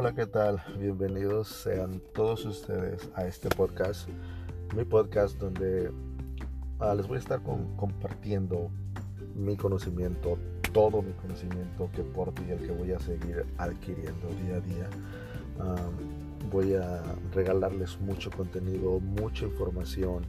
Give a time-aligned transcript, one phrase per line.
[0.00, 0.62] Hola, ¿qué tal?
[0.78, 4.08] Bienvenidos sean todos ustedes a este podcast,
[4.76, 5.90] mi podcast donde
[6.78, 8.70] ah, les voy a estar compartiendo
[9.34, 10.38] mi conocimiento,
[10.72, 14.88] todo mi conocimiento que porto y el que voy a seguir adquiriendo día a día.
[16.52, 17.02] voy a
[17.34, 20.24] regalarles mucho contenido, mucha información,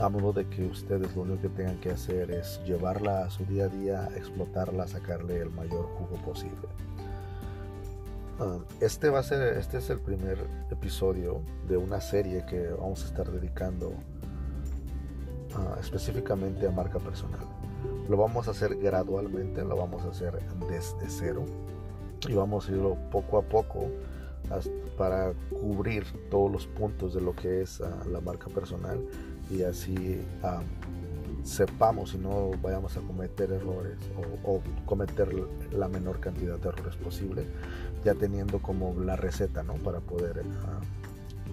[0.00, 3.46] a modo de que ustedes lo único que tengan que hacer es llevarla a su
[3.46, 6.68] día a día, explotarla, sacarle el mayor jugo posible.
[8.40, 10.36] Ah, este va a ser, este es el primer
[10.68, 13.92] episodio de una serie que vamos a estar dedicando
[15.54, 17.46] ah, específicamente a marca personal.
[18.08, 20.36] Lo vamos a hacer gradualmente, lo vamos a hacer
[20.68, 21.44] desde cero
[22.28, 23.86] y vamos a irlo poco a poco
[24.98, 28.98] para cubrir todos los puntos de lo que es ah, la marca personal
[29.48, 30.20] y así
[31.44, 33.98] sepamos y no vayamos a cometer errores
[34.44, 35.28] o, cometer
[35.72, 37.44] la menor cantidad de errores posible,
[38.04, 39.74] ya teniendo como la receta ¿no?
[39.74, 40.42] para, poder,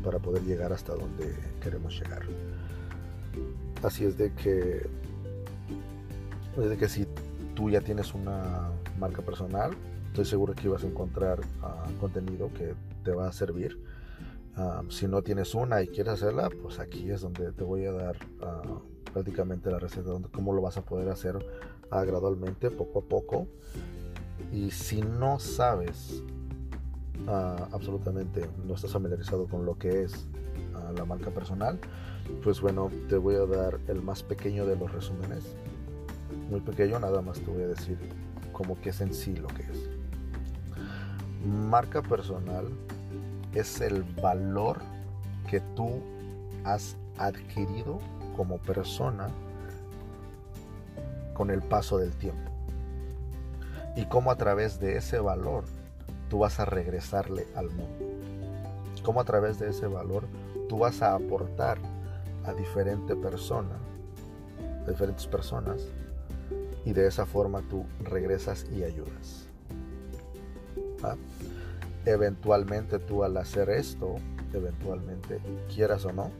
[0.03, 2.21] para poder llegar hasta donde queremos llegar.
[3.83, 4.87] Así es de que,
[6.57, 7.05] es de que si
[7.53, 9.71] tú ya tienes una marca personal,
[10.07, 13.77] estoy seguro que vas a encontrar ah, contenido que te va a servir
[14.89, 18.17] si no tienes una y quieres hacerla, pues aquí es donde te voy a dar
[18.41, 18.79] ah,
[19.13, 21.45] prácticamente la receta, donde cómo lo vas a poder hacer
[21.89, 23.47] ah, gradualmente, poco a poco.
[24.51, 26.23] Y si no sabes
[27.27, 30.27] ah, absolutamente, no estás familiarizado con lo que es
[30.95, 31.79] la marca personal,
[32.43, 35.55] pues bueno, te voy a dar el más pequeño de los resúmenes.
[36.49, 37.97] Muy pequeño, nada más te voy a decir
[38.51, 39.89] como que es en sí lo que es.
[41.45, 42.67] Marca personal
[43.53, 44.79] es el valor
[45.49, 46.01] que tú
[46.63, 47.99] has adquirido
[48.35, 49.29] como persona
[51.33, 52.51] con el paso del tiempo.
[53.95, 55.65] Y cómo a través de ese valor
[56.29, 58.05] tú vas a regresarle al mundo.
[59.03, 60.23] Cómo a través de ese valor
[60.69, 61.77] tú vas a aportar
[62.45, 63.77] a diferente persona,
[64.85, 65.87] a diferentes personas,
[66.85, 69.47] y de esa forma tú regresas y ayudas.
[71.03, 71.15] ¿Ah?
[72.05, 74.15] eventualmente tú al hacer esto,
[74.53, 75.39] eventualmente,
[75.73, 76.31] quieras o no,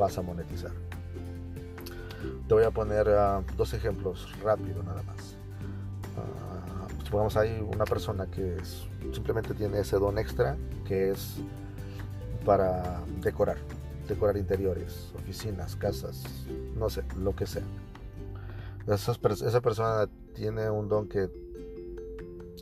[0.00, 0.72] vas a monetizar.
[2.48, 5.36] Te voy a poner ah, dos ejemplos rápido nada más.
[6.16, 8.56] Uh, supongamos hay una persona que
[9.12, 11.36] simplemente tiene ese don extra que es
[12.44, 13.58] para decorar,
[14.08, 16.24] decorar interiores, oficinas, casas,
[16.74, 17.62] no sé, lo que sea.
[18.88, 21.28] esa persona tiene un don que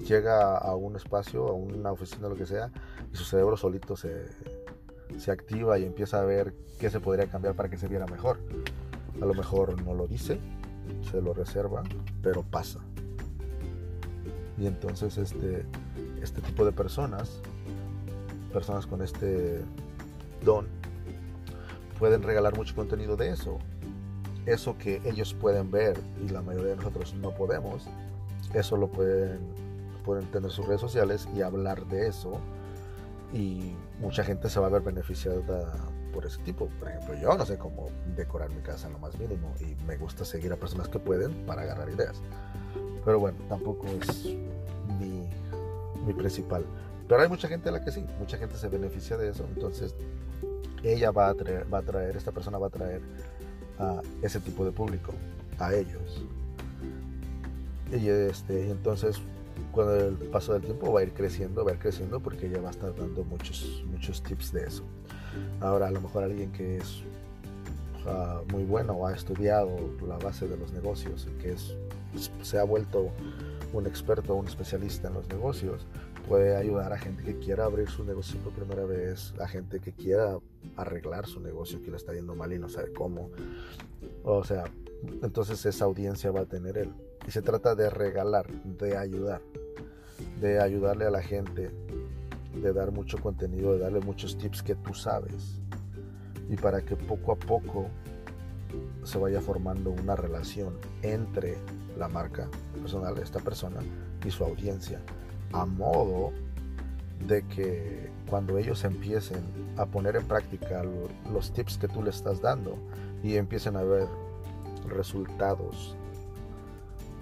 [0.03, 2.71] llega a un espacio, a una oficina, lo que sea,
[3.12, 4.27] y su cerebro solito se,
[5.19, 8.39] se activa y empieza a ver qué se podría cambiar para que se viera mejor.
[9.21, 10.39] A lo mejor no lo dice,
[11.11, 11.83] se lo reserva,
[12.23, 12.81] pero pasa.
[14.57, 15.65] Y entonces este,
[16.23, 17.41] este tipo de personas,
[18.53, 19.61] personas con este
[20.45, 20.67] don,
[21.99, 23.59] pueden regalar mucho contenido de eso.
[24.47, 27.87] Eso que ellos pueden ver y la mayoría de nosotros no podemos,
[28.55, 29.41] eso lo pueden
[30.09, 32.41] pueden tener sus redes sociales y hablar de eso
[33.33, 35.72] y mucha gente se va a ver beneficiada
[36.12, 36.69] por ese tipo.
[36.78, 39.97] Por ejemplo, yo no sé cómo decorar mi casa en lo más mínimo y me
[39.97, 42.21] gusta seguir a personas que pueden para agarrar ideas.
[43.05, 44.25] Pero bueno, tampoco es
[44.99, 45.28] mi,
[46.06, 46.65] mi principal.
[47.06, 49.47] Pero hay mucha gente a la que sí, mucha gente se beneficia de eso.
[49.55, 49.95] Entonces,
[50.83, 53.00] ella va a traer, va a traer esta persona va a traer
[53.78, 55.12] a ese tipo de público,
[55.59, 56.22] a ellos.
[57.91, 59.21] Y este, entonces
[59.73, 62.61] con el paso del tiempo va a ir creciendo, va a ir creciendo porque ella
[62.61, 64.85] va a estar dando muchos, muchos tips de eso.
[65.61, 67.03] Ahora, a lo mejor alguien que es
[68.51, 69.77] muy bueno o ha estudiado
[70.07, 71.77] la base de los negocios, que es,
[72.43, 73.11] se ha vuelto
[73.73, 75.87] un experto, un especialista en los negocios,
[76.27, 79.93] puede ayudar a gente que quiera abrir su negocio por primera vez, a gente que
[79.93, 80.39] quiera
[80.77, 83.31] arreglar su negocio que le está yendo mal y no sabe cómo.
[84.25, 84.65] O sea,
[85.23, 86.93] entonces esa audiencia va a tener él.
[87.28, 89.42] Y se trata de regalar, de ayudar,
[90.41, 91.71] de ayudarle a la gente,
[92.54, 95.60] de dar mucho contenido, de darle muchos tips que tú sabes.
[96.48, 97.91] Y para que poco a poco
[99.04, 101.59] se vaya formando una relación entre
[101.98, 102.48] la marca
[102.80, 103.80] personal de esta persona
[104.25, 104.98] y su audiencia.
[105.53, 106.33] A modo
[107.27, 109.42] de que cuando ellos empiecen
[109.77, 110.83] a poner en práctica
[111.30, 112.78] los tips que tú le estás dando
[113.22, 114.09] y empiecen a ver
[114.89, 115.95] resultados,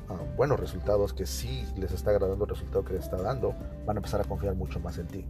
[0.09, 3.55] ah, buenos resultados que sí les está agradando el resultado que les está dando,
[3.85, 5.25] van a empezar a confiar mucho más en ti.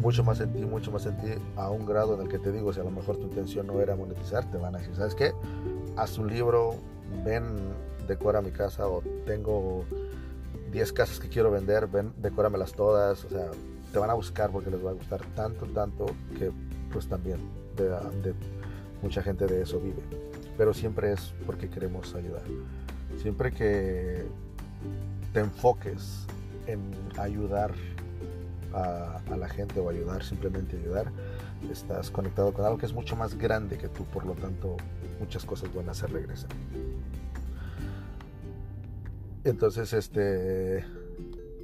[0.00, 2.52] Mucho más en ti, mucho más en ti, a un grado en el que te
[2.52, 5.14] digo, si a lo mejor tu intención no era monetizar, te van a decir, ¿sabes
[5.14, 5.32] qué?
[5.96, 6.76] Haz un libro,
[7.24, 7.56] ven,
[8.06, 9.84] decora mi casa o tengo
[10.72, 13.50] 10 casas que quiero vender, ven, decóramelas todas, o sea,
[13.92, 16.06] te van a buscar porque les va a gustar tanto, tanto
[16.38, 16.52] que
[16.92, 17.38] pues también
[17.76, 18.34] de,
[19.02, 20.02] mucha gente de eso vive.
[20.56, 22.42] Pero siempre es porque queremos ayudar.
[23.16, 24.26] Siempre que
[25.32, 26.26] te enfoques
[26.66, 26.80] en
[27.18, 27.72] ayudar
[28.72, 31.10] a, la gente o ayudar, simplemente ayudar,
[31.70, 34.76] estás conectado con algo que es mucho más grande que tú, por lo tanto
[35.18, 36.50] muchas cosas buenas se regresan.
[39.44, 40.84] Entonces, este,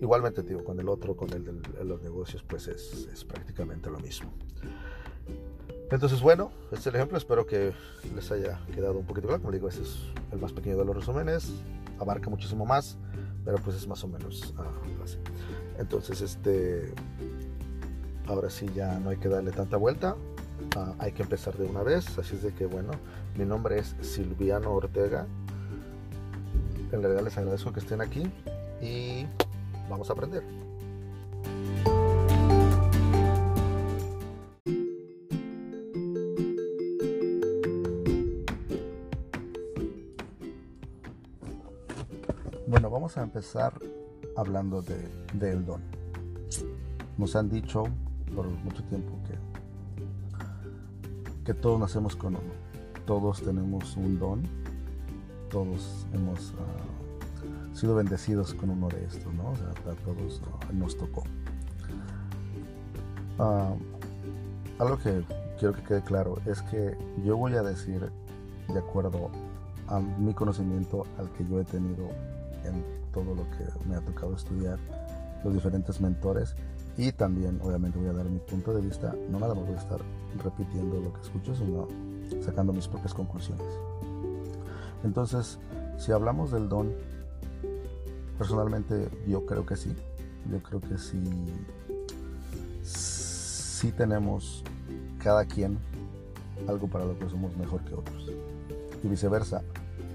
[0.01, 3.99] igualmente, digo, con el otro, con el de los negocios, pues es, es prácticamente lo
[3.99, 4.33] mismo.
[5.91, 7.19] Entonces, bueno, este es el ejemplo.
[7.19, 7.73] Espero que
[8.15, 9.43] les haya quedado un poquito claro.
[9.43, 9.97] Como digo, este es
[10.33, 11.53] el más pequeño de los resúmenes.
[12.01, 12.97] Abarca muchísimo más,
[13.45, 15.19] pero pues es más o menos uh, así.
[15.79, 16.93] Entonces, este,
[18.27, 20.17] ahora sí ya no hay que darle tanta vuelta.
[20.77, 22.19] Uh, hay que empezar de una vez.
[22.19, 22.93] Así es de que, bueno,
[23.37, 25.27] mi nombre es Silviano Ortega.
[26.93, 28.25] En realidad les agradezco que estén aquí
[28.81, 29.27] y
[29.89, 30.43] vamos a aprender.
[42.95, 43.75] Vamos a empezar
[44.37, 45.83] hablando de, del don.
[47.19, 47.83] Nos han dicho
[48.37, 49.35] por mucho tiempo que,
[51.45, 52.55] que todos nacemos con uno.
[53.05, 54.43] Todos tenemos un don.
[55.51, 59.51] Todos hemos uh, sido bendecidos con uno de estos, ¿no?
[59.51, 61.25] O sea, a todos uh, nos tocó.
[63.41, 63.77] Uh,
[64.79, 65.25] algo que
[65.59, 68.13] quiero que quede claro es que yo voy a decir
[68.69, 69.31] de acuerdo
[69.89, 72.09] a mi conocimiento al que yo he tenido
[72.65, 74.79] en todo lo que me ha tocado estudiar,
[75.45, 76.55] los diferentes mentores
[76.97, 79.79] y también obviamente voy a dar mi punto de vista, no nada más voy a
[79.79, 80.01] estar
[80.43, 81.89] repitiendo lo que escucho, sino
[82.41, 83.67] sacando mis propias conclusiones.
[85.03, 85.59] Entonces,
[85.99, 86.93] si hablamos del don,
[88.39, 89.95] personalmente yo creo que sí,
[90.51, 91.23] yo creo que sí,
[92.83, 94.63] sí tenemos
[95.19, 95.79] cada quien
[96.69, 98.31] algo para lo que somos mejor que otros.
[99.03, 99.63] Y viceversa,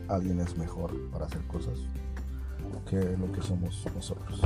[0.07, 1.79] alguien es mejor para hacer cosas
[2.89, 4.41] que lo que somos nosotros.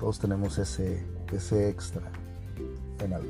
[0.00, 2.02] Todos tenemos ese, ese extra
[3.00, 3.28] en algo.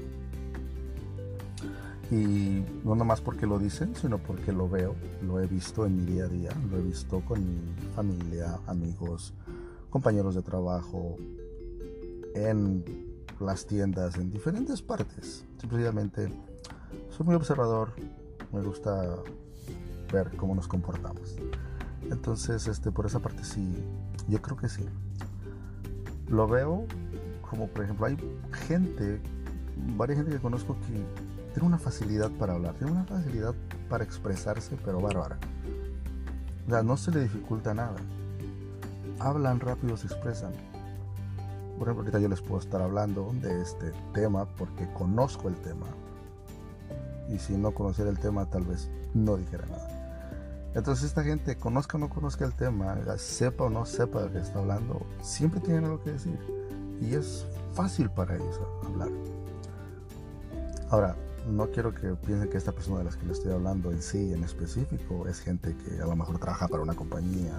[2.10, 6.04] Y no nomás porque lo dicen, sino porque lo veo, lo he visto en mi
[6.04, 9.34] día a día, lo he visto con mi familia, amigos,
[9.90, 11.16] compañeros de trabajo,
[12.34, 12.84] en
[13.40, 15.44] las tiendas, en diferentes partes.
[15.60, 16.28] Simplemente
[17.10, 17.92] soy muy observador,
[18.52, 19.16] me gusta
[20.12, 21.34] ver cómo nos comportamos.
[22.08, 23.82] Entonces, este, por esa parte sí,
[24.28, 24.84] yo creo que sí.
[26.28, 26.87] Lo veo
[27.49, 28.17] como, por ejemplo, hay
[28.67, 29.20] gente,
[29.96, 31.05] varias gente que conozco que
[31.52, 33.55] tiene una facilidad para hablar, tiene una facilidad
[33.88, 35.38] para expresarse, pero bárbara.
[36.67, 37.96] O sea, no se le dificulta nada.
[39.20, 40.52] Hablan rápido, se expresan.
[41.78, 45.87] Por ejemplo, ahorita yo les puedo estar hablando de este tema porque conozco el tema.
[47.28, 49.95] Y si no conociera el tema, tal vez no dijera nada.
[50.76, 54.38] Entonces esta gente, conozca o no conozca el tema, sepa o no sepa de que
[54.40, 56.38] está hablando, siempre tienen algo que decir.
[57.00, 59.08] Y es fácil para ellos hablar.
[60.90, 61.17] Ahora,
[61.49, 64.34] no quiero que piensen que esta persona de las que le estoy hablando en sí,
[64.34, 67.58] en específico, es gente que a lo mejor trabaja para una compañía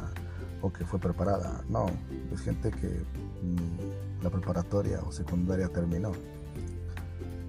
[0.61, 1.63] o que fue preparada.
[1.69, 1.87] No,
[2.31, 3.01] es gente que
[4.21, 6.11] la preparatoria o secundaria terminó.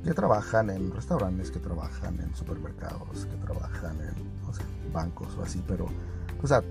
[0.08, 5.86] Que trabajan en restaurantes, que trabajan en supermercados, que trabajan en bancos o así, pero,
[6.42, 6.62] o sea,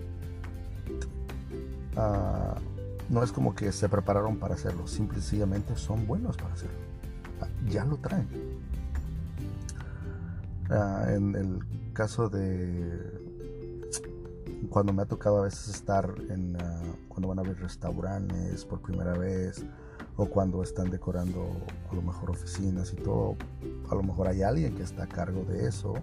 [1.98, 2.56] ah,
[3.10, 6.80] no es como que se prepararon para hacerlo, simplemente son buenos para hacerlo.
[7.40, 8.28] Ah, ya lo traen.
[10.72, 13.22] Ah, en el caso de
[14.72, 16.58] cuando me ha tocado a veces estar en
[17.08, 19.64] cuando van a ver restaurantes por primera vez
[20.18, 21.48] o cuando están decorando
[21.92, 23.36] a lo mejor oficinas y todo,
[23.90, 25.94] a lo mejor hay alguien que está a cargo de eso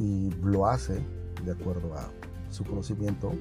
[0.00, 0.98] y lo hace
[1.44, 2.10] de acuerdo a
[2.50, 3.32] su conocimiento,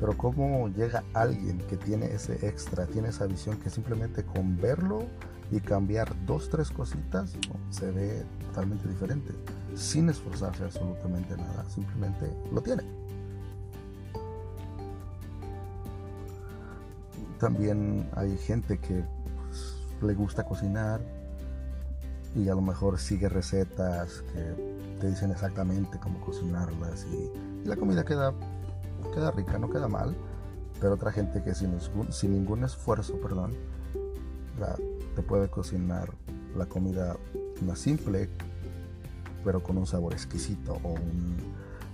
[0.00, 5.04] pero cómo llega alguien que tiene ese extra, tiene esa visión que simplemente con verlo
[5.52, 7.34] y cambiar dos, tres cositas
[7.70, 9.32] se ve totalmente diferente,
[9.74, 13.01] sin esforzarse absolutamente nada, simplemente lo tiene.
[17.42, 19.02] También hay gente que
[19.48, 21.00] pues, le gusta cocinar
[22.36, 28.04] y a lo mejor sigue recetas que te dicen exactamente cómo cocinarlas y, la comida
[28.04, 28.32] queda,
[29.12, 30.14] queda rica, no queda mal,
[30.80, 31.76] pero otra gente que sin,
[32.10, 33.54] sin ningún esfuerzo, perdón,
[35.16, 36.12] te puede cocinar
[36.56, 37.16] la comida
[37.66, 38.28] más simple,
[39.44, 40.94] pero con un sabor exquisito o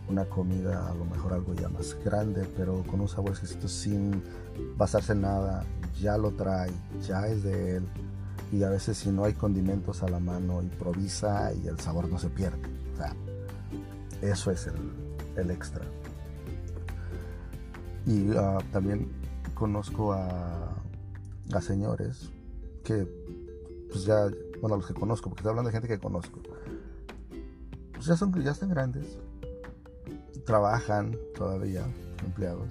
[0.09, 4.23] una comida, a lo mejor algo ya más grande, pero con un sabor exquisito sin
[4.77, 5.65] basarse en nada,
[6.01, 6.71] ya lo trae,
[7.07, 7.89] ya es de él.
[8.51, 12.19] Y a veces si no hay condimentos a la mano, improvisa y el sabor no
[12.19, 12.63] se pierde.
[12.95, 13.15] O sea,
[14.23, 14.69] eso es
[15.37, 15.85] el, extra.
[18.07, 19.11] Y ah, también
[19.55, 20.75] conozco a,
[21.53, 22.31] a señores
[22.83, 23.07] que,
[23.91, 24.29] pues ya,
[24.63, 26.41] bueno, los que conozco, porque estoy hablando de gente que conozco,
[27.93, 29.19] pues ya, son, ya están grandes,
[30.49, 31.85] trabajan todavía,
[32.25, 32.71] empleados,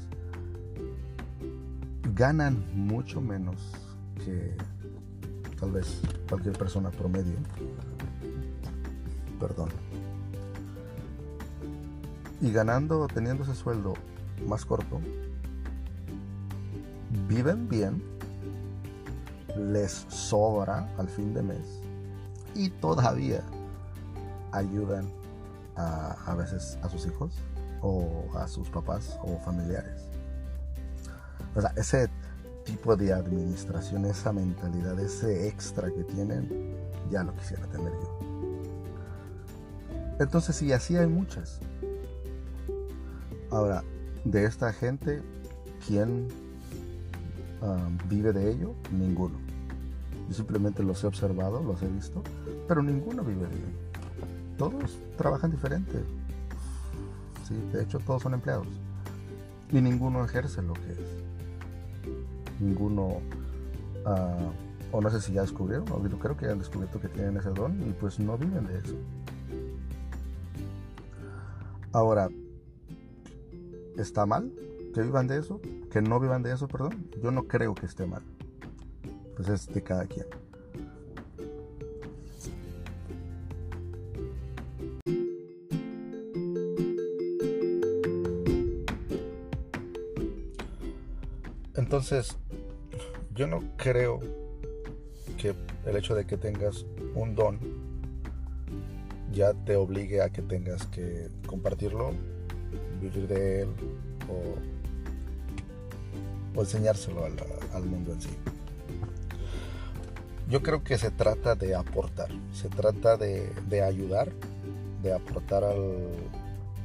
[2.16, 3.56] ganan mucho menos
[4.26, 4.58] que
[5.60, 7.36] tal vez cualquier persona promedio.
[9.40, 9.70] Perdón.
[12.42, 13.94] Y ganando, teniendo ese sueldo
[14.48, 15.00] más corto,
[17.28, 18.02] viven bien,
[19.56, 21.80] les sobra al fin de mes
[22.56, 23.44] y todavía
[24.52, 25.08] ayudan
[25.76, 27.34] a, veces a sus hijos
[27.88, 30.04] o a sus papás o familiares.
[31.56, 32.10] O sea, ese
[32.66, 36.76] tipo de administración, esa mentalidad, ese extra que tienen,
[37.10, 38.20] ya lo quisiera tener yo.
[40.20, 41.60] Entonces, sí, así hay muchas.
[43.50, 43.84] Ahora,
[44.26, 45.22] de esta gente,
[45.88, 46.28] ¿quién
[47.62, 48.74] um, vive de ello?
[48.92, 49.38] Ninguno.
[50.28, 52.22] Yo simplemente los he observado, los he visto,
[52.68, 53.68] pero ninguno vive de ello.
[54.58, 56.04] Todos trabajan diferente.
[57.48, 58.68] Sí, de hecho, todos son empleados.
[59.72, 61.28] Y ninguno ejerce lo que es
[62.60, 63.22] ninguno,
[64.06, 64.52] uh,
[64.92, 67.88] o no sé si ya descubrieron, o creo que han descubierto que tienen ese don
[67.88, 68.96] y pues no viven de eso.
[71.94, 72.30] Ahora,
[73.98, 74.52] ¿está mal
[74.94, 75.62] que vivan de eso?
[75.92, 77.08] ¿Que no vivan de eso, perdón?
[77.22, 78.24] Yo no creo que esté mal.
[79.36, 80.26] Pues es de cada quien.
[91.98, 92.38] Entonces,
[93.34, 94.20] yo no creo
[95.36, 96.86] que el hecho de que tengas
[97.16, 97.58] un don
[99.34, 102.12] ya te obligue a que tengas que compartirlo,
[103.02, 103.70] vivir de él
[106.56, 108.30] o, enseñárselo al, mundo en sí.
[110.48, 114.32] Yo creo que se trata de aportar, se trata de, ayudar,
[115.02, 115.96] de aportar al,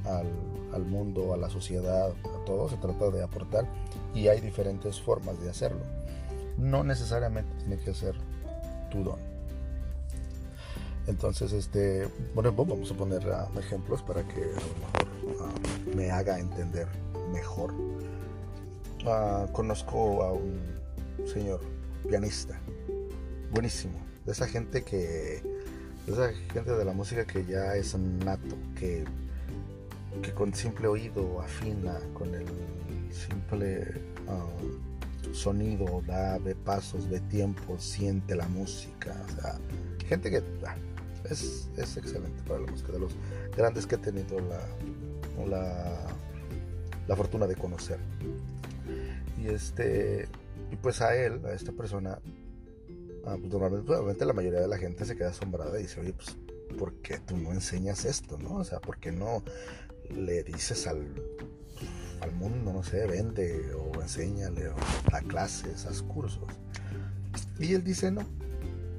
[0.07, 3.69] al mundo, a la sociedad, a todo, se trata de aportar
[4.15, 5.81] y hay diferentes formas de hacerlo
[6.59, 8.15] no necesariamente tiene que ser
[8.91, 9.19] tu don.
[11.07, 15.09] Entonces, este, bueno, vamos a poner ah, ejemplos para que a lo mejor
[15.41, 16.87] ah, me haga entender
[17.33, 17.75] mejor.
[19.05, 20.61] Ah, conozco a un
[21.27, 21.61] señor
[22.09, 22.59] pianista,
[23.51, 25.43] buenísimo, de esa gente que,
[26.07, 29.05] de esa gente de la música que ya es nato, que,
[30.23, 32.47] que con simple oído afina, con el
[33.13, 33.87] simple
[35.33, 39.15] sonido, da, ve pasos, ve tiempo, siente la música.
[39.29, 39.59] O sea,
[40.07, 40.77] gente que ah,
[41.31, 43.15] es, excelente para la música, de los
[43.57, 46.07] grandes que he tenido la, la,
[47.07, 47.99] la fortuna de conocer.
[49.39, 50.29] Y este,
[50.71, 52.19] y pues a él, a esta persona,
[53.27, 56.37] ah, pues normalmente, la mayoría de la gente se queda asombrada y dice, oye, pues,
[56.79, 58.39] ¿por qué tú no enseñas esto?
[58.39, 58.57] ¿no?
[58.57, 59.43] O sea, ¿por qué no
[60.11, 61.15] le dices al
[62.23, 64.75] al mundo, no sé, vende o enséñale o
[65.11, 66.45] da clases, haz cursos.
[67.61, 68.23] Y él dice no.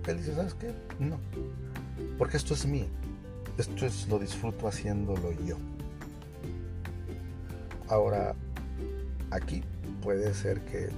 [0.08, 0.74] Él dice, ¿sabes qué?
[1.00, 1.20] No.
[2.18, 2.88] Porque esto es mío.
[3.58, 5.58] Esto es lo disfruto haciéndolo yo.
[7.90, 8.36] Ahora,
[9.32, 9.64] aquí
[10.02, 10.90] puede ser que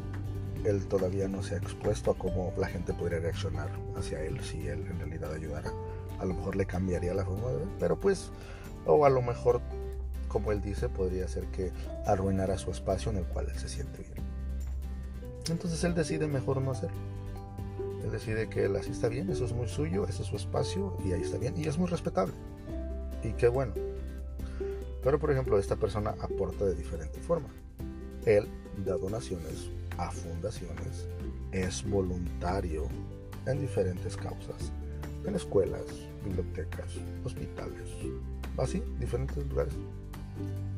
[0.63, 4.67] él todavía no se ha expuesto a cómo la gente podría reaccionar hacia él si
[4.67, 5.71] él en realidad ayudara.
[6.19, 8.31] A lo mejor le cambiaría la forma de ver, pero pues,
[8.85, 9.61] o a lo mejor
[10.35, 11.71] como él dice, podría ser que
[12.05, 14.21] arruinara su espacio en el cual él se siente bien.
[15.49, 16.97] Entonces él decide mejor no hacerlo.
[18.03, 20.97] Él decide que él así está bien, eso es muy suyo, ese es su espacio
[21.05, 21.53] y ahí está bien.
[21.55, 22.33] Y es muy respetable.
[23.23, 23.75] Y qué bueno.
[25.01, 27.47] Pero por ejemplo, esta persona aporta de diferente forma.
[28.25, 28.49] Él
[28.85, 31.07] da donaciones a fundaciones,
[31.53, 32.89] es voluntario
[33.45, 34.73] en diferentes causas,
[35.25, 35.85] en escuelas,
[36.25, 36.91] bibliotecas,
[37.23, 37.87] hospitales,
[38.57, 39.73] así, diferentes lugares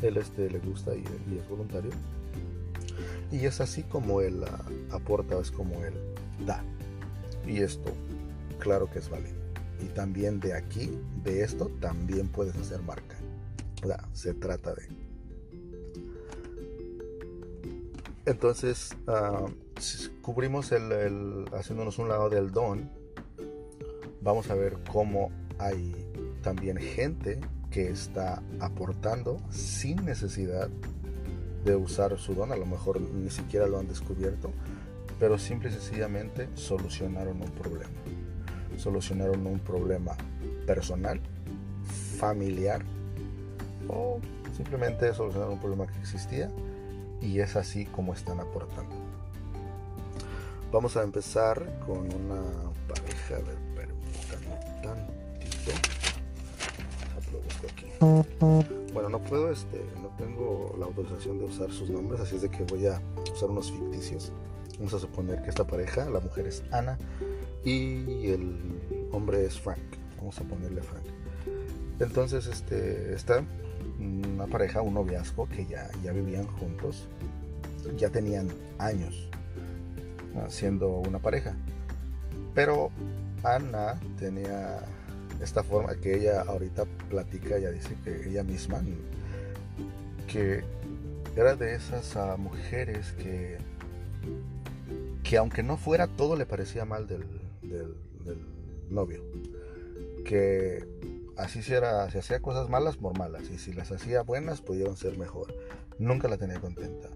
[0.01, 1.03] él este, le gusta y,
[1.37, 1.91] es voluntario.
[3.31, 4.43] Y es así como él
[4.91, 5.93] aporta, es como él
[6.45, 6.63] da.
[7.45, 7.91] Y esto,
[8.59, 9.35] claro que es válido.
[9.81, 10.91] Y también de aquí,
[11.23, 13.15] de esto, también puedes hacer marca.
[14.13, 14.87] Se trata de.
[18.25, 19.45] Entonces, ah,
[20.21, 22.89] cubrimos el, el, haciéndonos un lado del don.
[24.21, 25.93] Vamos a ver cómo hay
[26.41, 27.39] también gente
[27.77, 30.67] que está aportando sin necesidad
[31.63, 34.50] de usar su don, a lo mejor ni siquiera lo han descubierto,
[35.19, 37.93] pero simple y sencillamente solucionaron un problema.
[38.77, 40.17] Solucionaron un problema
[40.65, 41.22] personal,
[42.17, 42.81] familiar
[43.88, 44.22] o
[44.55, 46.50] simplemente solucionaron un problema que existía
[47.22, 48.96] y es así como están aportando.
[50.72, 52.41] Vamos a empezar con una
[52.88, 53.66] pareja de tantito.
[57.99, 62.49] Bueno, no puedo, este, no tengo la autorización de usar sus nombres, así es de
[62.49, 63.01] que voy a
[63.33, 64.31] usar unos ficticios.
[64.77, 66.97] Vamos a suponer que esta pareja, la mujer es Ana
[67.63, 69.79] y el hombre es Frank.
[70.17, 71.05] Vamos a ponerle Frank.
[71.99, 73.43] Entonces, este, está
[73.99, 77.07] una pareja, un noviazgo que ya, ya vivían juntos,
[77.97, 79.29] ya tenían años
[80.49, 81.55] siendo una pareja.
[82.53, 82.91] Pero
[83.43, 84.79] Ana tenía
[85.41, 88.82] esta forma que ella ahorita platica, ella dice que ella misma,
[90.27, 90.63] que
[91.36, 93.58] era de esas ah, mujeres que,
[95.24, 97.25] que aunque no fuera todo le parecía mal del,
[98.89, 99.22] novio.
[100.25, 100.86] Que
[101.36, 104.98] así si, era, si hacía cosas malas por malas y si las hacía buenas pudieron
[104.98, 105.53] ser mejor.
[106.00, 107.10] Nunca la tenía contenta.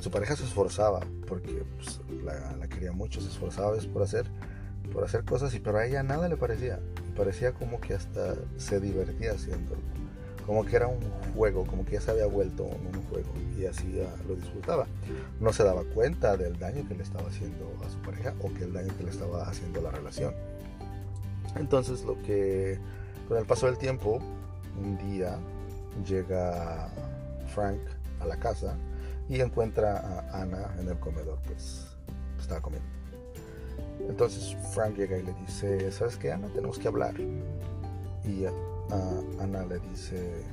[0.00, 4.26] Su pareja se esforzaba porque pues, la, la, quería mucho, se esforzaba por hacer
[4.92, 6.80] por hacer cosas, y pero a ella nada le parecía.
[7.18, 9.80] Parecía como que hasta se divertía haciéndolo.
[10.46, 11.00] Como que era un
[11.34, 14.86] juego, como que ya se había vuelto un juego y así lo disfrutaba.
[15.40, 18.64] No se daba cuenta del daño que le estaba haciendo a su pareja o que
[18.64, 20.32] el daño que le estaba haciendo a la relación.
[21.56, 22.78] Entonces lo que
[23.26, 24.20] con el paso del tiempo,
[24.80, 25.38] un día
[26.06, 26.88] llega
[27.52, 27.80] Frank
[28.20, 28.76] a la casa
[29.28, 29.98] y encuentra
[30.30, 31.88] a Ana en el comedor, pues
[32.38, 32.97] estaba comiendo.
[34.08, 36.48] Entonces Frank llega y le dice, ¿sabes qué, Ana?
[36.48, 37.14] Tenemos que hablar.
[38.24, 38.44] Y
[39.38, 40.44] Ana le dice,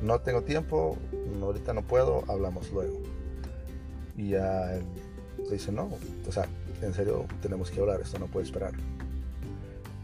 [0.00, 0.96] no tengo tiempo,
[1.42, 2.98] ahorita no puedo, hablamos luego.
[4.16, 4.84] Y a él
[5.38, 5.90] le dice, no,
[6.28, 6.46] o sea,
[6.80, 8.72] en serio, tenemos que hablar, esto no puede esperar.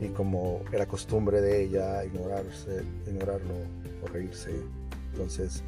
[0.00, 3.54] Y como era costumbre de ella ignorarse, ignorarlo
[4.02, 4.50] o reírse,
[5.12, 5.62] entonces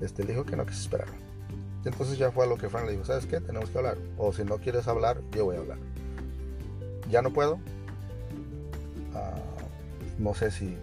[0.00, 1.12] este, le dijo que no, que se esperara.
[1.84, 3.40] Entonces ya fue a lo que Frank le dijo, ¿sabes qué?
[3.40, 3.96] Tenemos que hablar.
[4.18, 5.78] O si no quieres hablar, yo voy a hablar
[7.10, 7.58] ya no puedo.
[9.14, 9.34] Ah,
[10.18, 10.76] no sé si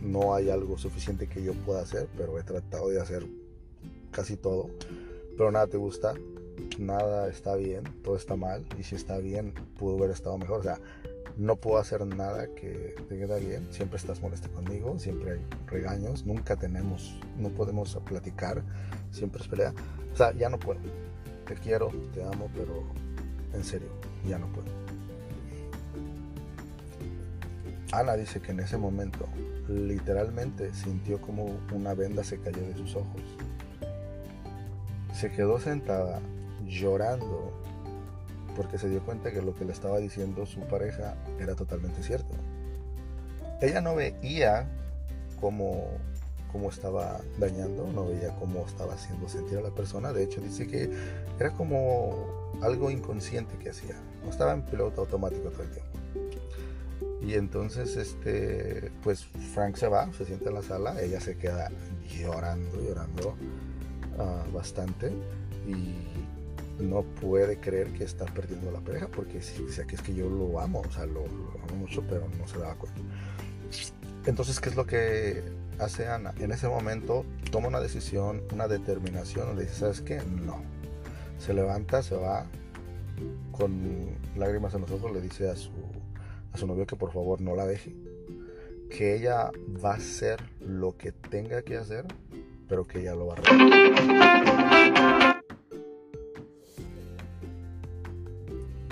[0.00, 3.26] no hay algo suficiente que yo pueda hacer, pero he tratado de hacer
[4.10, 4.70] casi todo.
[5.36, 6.14] Pero nada te gusta,
[6.78, 8.64] nada está bien, todo está mal.
[8.78, 10.60] Y si está bien, pudo haber estado mejor.
[10.60, 10.78] O sea,
[11.36, 13.66] no puedo hacer nada que te quede bien.
[13.70, 18.62] Siempre estás molesto conmigo, siempre hay regaños, nunca tenemos, no podemos platicar,
[19.10, 19.74] siempre es pelea.
[20.12, 20.80] O sea, ya no puedo.
[21.46, 22.84] Te quiero, te amo, pero
[23.52, 23.88] en serio,
[24.26, 24.83] ya no puedo.
[27.98, 29.26] Ana dice que en ese momento
[29.68, 33.22] literalmente sintió como una venda se cayó de sus ojos.
[35.14, 36.20] Se quedó sentada
[36.66, 37.52] llorando
[38.56, 42.34] porque se dio cuenta que lo que le estaba diciendo su pareja era totalmente cierto.
[43.60, 44.68] Ella no veía
[45.40, 45.88] cómo,
[46.52, 50.12] cómo estaba dañando, no veía cómo estaba haciendo sentir a la persona.
[50.12, 50.90] De hecho, dice que
[51.38, 53.96] era como algo inconsciente que hacía.
[54.24, 56.03] No estaba en piloto automático todo el tiempo.
[57.26, 61.70] Y entonces, este, pues Frank se va, se sienta en la sala, ella se queda
[62.06, 63.34] llorando, llorando
[64.18, 65.10] ah, bastante
[65.66, 65.94] y
[66.82, 70.60] no puede creer que está perdiendo la pareja porque dice que es que yo lo
[70.60, 73.00] amo, o sea, lo, amo mucho, pero no se daba cuenta.
[74.26, 75.42] Entonces, ¿qué es lo que
[75.78, 76.34] hace Ana?
[76.38, 80.20] En ese momento toma una decisión, una determinación, le dice, ¿sabes qué?
[80.44, 80.62] No.
[81.38, 82.46] Se levanta, se va
[83.52, 85.70] con lágrimas en los ojos, le dice a su
[86.54, 87.94] a su novio que por favor no la deje.
[88.88, 89.50] Que ella
[89.84, 92.06] va a hacer lo que tenga que hacer,
[92.68, 93.54] pero que ella lo va a hacer.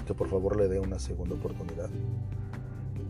[0.05, 1.88] Que por favor le dé una segunda oportunidad.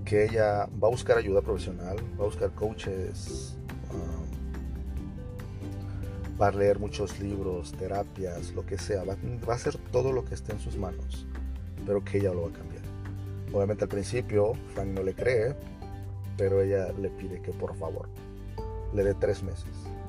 [0.04, 3.56] Que ella va a buscar ayuda profesional, va a buscar coaches,
[3.90, 4.26] um,
[6.38, 9.04] va a leer muchos libros, terapias, lo que sea.
[9.04, 9.16] Va,
[9.48, 11.26] va a hacer todo lo que esté en sus manos,
[11.86, 12.71] pero que ella lo va a cambiar.
[13.52, 15.54] Obviamente al principio Frank no le cree,
[16.36, 18.08] pero ella le pide que por favor
[18.92, 19.66] le dé tres meses.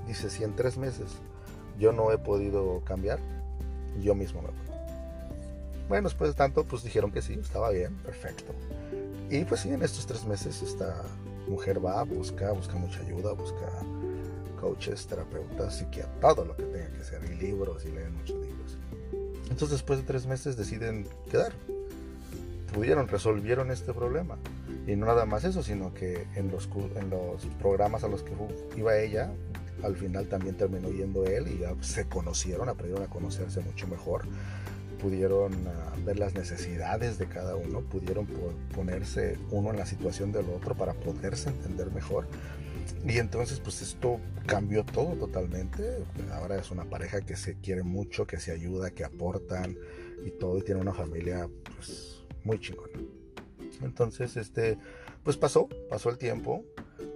[0.08, 1.08] Dice, si en tres meses
[1.79, 3.19] yo no he podido cambiar,
[4.01, 4.58] yo mismo me voy.
[5.89, 8.53] Bueno, después de tanto, pues dijeron que sí, estaba bien, perfecto.
[9.29, 11.03] Y pues sí, en estos tres meses esta
[11.47, 13.67] mujer va, busca, busca mucha ayuda, busca
[14.60, 18.77] coaches, terapeutas, psiquiatras, todo lo que tenga que hacer, y libros, y leen muchos libros.
[19.43, 21.53] Entonces después de tres meses deciden quedar
[22.73, 24.38] pudieron, resolvieron este problema.
[24.86, 28.33] Y no nada más eso, sino que en los, en los programas a los que
[28.75, 29.31] iba ella,
[29.81, 34.23] al final también terminó yendo él y ya se conocieron, aprendieron a conocerse mucho mejor,
[35.01, 38.25] pudieron ah, ver las necesidades de cada uno, pudieron
[38.73, 42.27] ponerse uno en la situación del otro para poderse entender mejor.
[43.05, 46.03] Y entonces pues esto cambió todo totalmente.
[46.31, 49.77] Ahora es una pareja que se quiere mucho, que se ayuda, que aportan
[50.25, 52.12] y todo y tiene una familia pues
[52.43, 52.99] muy chingona.
[53.82, 54.77] Entonces este
[55.23, 56.63] pues pasó, pasó el tiempo.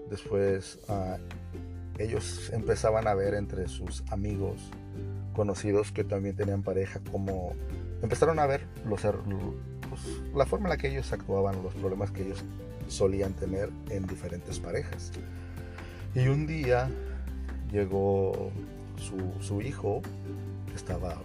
[0.09, 1.17] Después uh,
[2.01, 4.71] ellos empezaban a ver entre sus amigos
[5.33, 7.53] conocidos que también tenían pareja como
[8.01, 9.15] empezaron a ver los, er,
[9.89, 10.01] pues,
[10.33, 12.43] la forma en la que ellos actuaban, los problemas que ellos
[12.87, 15.11] solían tener en diferentes parejas.
[16.15, 16.89] Y un día
[17.71, 18.51] llegó
[18.97, 20.01] su, su hijo,
[20.67, 21.17] que estaba,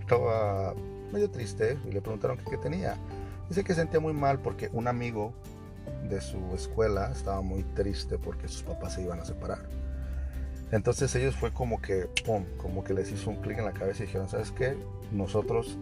[0.00, 0.74] estaba
[1.12, 2.96] medio triste, y le preguntaron qué tenía.
[3.48, 5.32] Dice que sentía muy mal porque un amigo
[6.08, 9.58] de su escuela estaba muy triste porque sus papás se iban a separar.
[10.70, 14.02] Entonces ellos fue como que, pum, como que les hizo un clic en la cabeza
[14.02, 14.76] y dijeron, ¿sabes qué?
[15.10, 15.76] Nosotros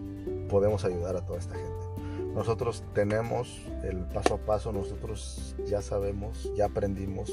[0.48, 1.86] podemos ayudar a toda esta gente.
[2.34, 7.32] Nosotros tenemos el paso a paso, nosotros ya sabemos, ya aprendimos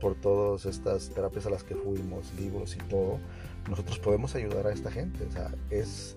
[0.00, 3.18] por todas estas terapias a las que fuimos, libros y todo,
[3.68, 5.24] nosotros podemos ayudar a esta gente.
[5.24, 6.16] O sea, es,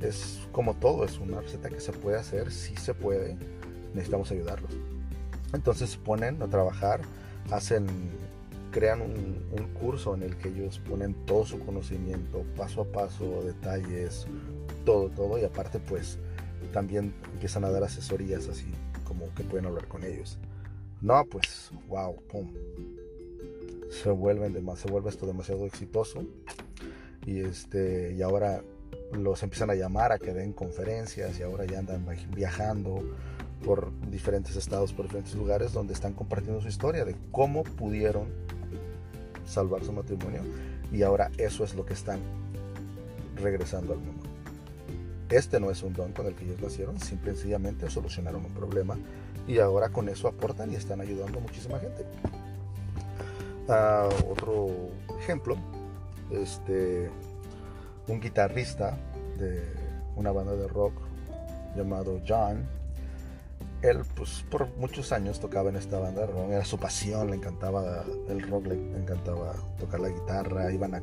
[0.00, 3.36] es como todo, es una receta que se puede hacer, sí se puede,
[3.94, 4.72] necesitamos ayudarlos.
[5.52, 7.00] Entonces ponen a trabajar,
[7.50, 7.86] hacen,
[8.70, 9.36] crean un,
[9.80, 14.26] curso en el que ellos ponen todo su conocimiento, paso a paso, detalles,
[14.84, 16.18] todo, todo, y aparte pues
[16.72, 18.66] también empiezan a dar asesorías así
[19.06, 20.38] como que pueden hablar con ellos.
[21.00, 22.52] No, pues, wow, pum.
[23.90, 26.24] Se vuelven se vuelve esto demasiado exitoso.
[27.24, 28.62] Y este, y ahora
[29.12, 33.02] los empiezan a llamar a que den conferencias y ahora ya andan viajando
[33.64, 38.28] por diferentes estados, por diferentes lugares, donde están compartiendo su historia de cómo pudieron
[39.44, 40.42] salvar su matrimonio
[40.92, 42.20] y ahora eso es lo que están
[43.36, 44.24] regresando al mundo.
[45.28, 48.96] Este no es un don con el que ellos nacieron, simple sencillamente solucionaron un problema
[49.48, 52.04] y ahora con eso aportan y están ayudando a muchísima gente.
[53.68, 54.68] Ah, otro
[55.18, 55.56] ejemplo,
[56.30, 57.10] este,
[58.08, 58.96] un guitarrista
[59.38, 59.62] de
[60.16, 60.94] una banda de rock
[61.76, 62.66] llamado John
[63.82, 68.04] él pues por muchos años tocaba en esta banda rock, era su pasión, le encantaba
[68.28, 71.02] el rock, le encantaba tocar la guitarra, iban a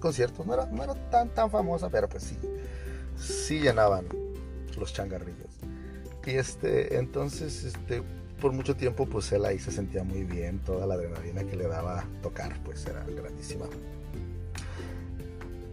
[0.00, 2.38] conciertos, no era, no era tan tan famosa, pero pues sí,
[3.16, 4.06] sí llenaban
[4.78, 5.50] los changarrillos.
[6.24, 8.02] Y este, entonces, este,
[8.40, 11.68] por mucho tiempo pues él ahí se sentía muy bien, toda la adrenalina que le
[11.68, 13.66] daba tocar pues era grandísima.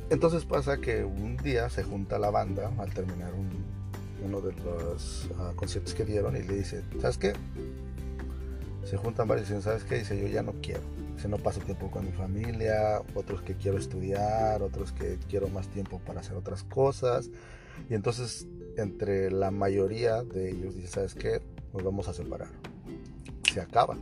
[0.09, 3.49] Entonces pasa que un día se junta la banda al terminar un,
[4.23, 7.33] uno de los ah, conciertos que dieron y le dice, ¿sabes qué?
[8.85, 9.99] Se juntan varios y dicen, ¿sabes qué?
[9.99, 10.81] Dice, yo ya no quiero.
[11.15, 15.67] Dice, no paso tiempo con mi familia, otros que quiero estudiar, otros que quiero más
[15.69, 17.29] tiempo para hacer otras cosas.
[17.89, 21.41] Y entonces, entre la mayoría de ellos, dice, ¿sabes qué?
[21.73, 22.49] Nos vamos a separar.
[23.51, 23.97] Se acaba.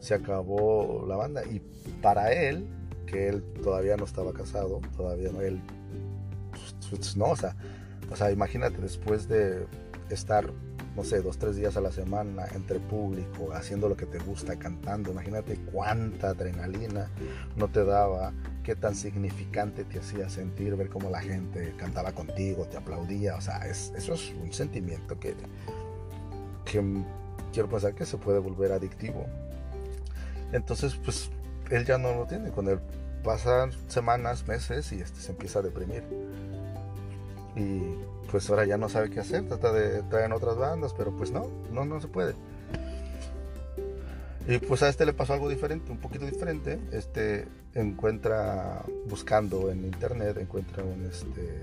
[0.00, 1.44] Se acabó la banda.
[1.44, 1.60] Y
[2.00, 2.66] para él,
[3.06, 5.60] que él todavía no estaba casado, todavía no, él,
[6.90, 7.56] pues, no, o sea,
[8.10, 9.66] o sea, imagínate después de
[10.10, 10.52] estar,
[10.94, 14.56] no sé, dos, tres días a la semana entre público, haciendo lo que te gusta,
[14.56, 17.10] cantando, imagínate cuánta adrenalina
[17.56, 22.66] no te daba, qué tan significante te hacía sentir ver cómo la gente cantaba contigo,
[22.66, 25.34] te aplaudía, o sea, eso es un sentimiento que,
[26.64, 26.82] que
[27.52, 29.26] quiero pensar que se puede volver adictivo.
[30.52, 31.30] Entonces, pues
[31.70, 32.78] él ya no lo tiene, con él
[33.22, 36.04] pasan semanas, meses y este se empieza a deprimir
[37.56, 37.80] y
[38.30, 41.30] pues ahora ya no sabe qué hacer, trata de traer en otras bandas, pero pues
[41.30, 42.34] no, no, no se puede.
[44.46, 46.78] Y pues a este le pasó algo diferente, un poquito diferente.
[46.92, 51.62] Este encuentra, buscando en internet, encuentra un este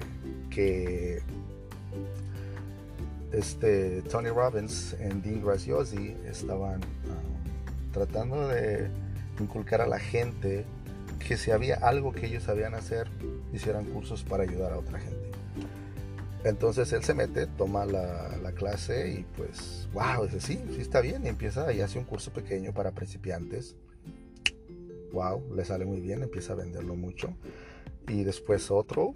[0.50, 1.22] que
[3.32, 8.90] este Tony Robbins y Dean Graziosi estaban um, tratando de
[9.40, 10.66] inculcar a la gente
[11.26, 13.08] que si había algo que ellos sabían hacer,
[13.54, 15.32] hicieran cursos para ayudar a otra gente.
[16.44, 21.26] Entonces él se mete, toma la, clase y pues, wow, dice, sí, sí está bien.
[21.26, 23.76] Y empieza y hace un curso pequeño para principiantes.
[25.14, 27.34] Wow, le sale muy bien, empieza a venderlo mucho.
[28.08, 29.14] Y después otro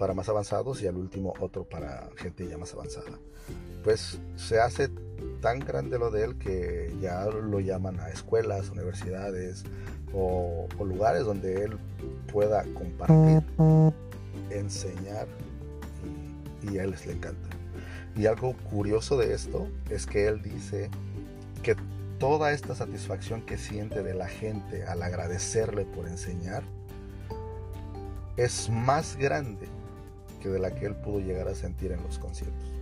[0.00, 3.18] para más avanzados y al último otro para gente ya más avanzada.
[3.84, 4.88] Pues se hace
[5.42, 9.62] tan grande lo de él que ya lo llaman a escuelas, universidades
[10.14, 11.78] o, lugares donde él
[12.32, 13.42] pueda compartir,
[14.48, 15.28] enseñar
[16.62, 17.48] y a él les le encanta.
[18.16, 20.88] Y algo curioso de esto es que él dice
[21.62, 21.76] que
[22.18, 26.62] toda esta satisfacción que siente de la gente al agradecerle por enseñar
[28.38, 29.68] es más grande
[30.40, 32.80] que de la que él pudo llegar a sentir en los conciertos.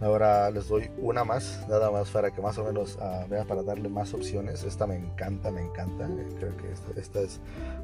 [0.00, 3.88] Ahora les doy una más, nada más para que más o menos uh, para darle
[3.88, 4.62] más opciones.
[4.64, 6.08] Esta me encanta, me encanta.
[6.38, 7.40] Creo que esta, esta, es